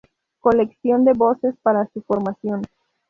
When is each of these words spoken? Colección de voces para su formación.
Colección 0.39 1.05
de 1.05 1.13
voces 1.13 1.53
para 1.61 1.87
su 1.93 2.01
formación. 2.01 2.63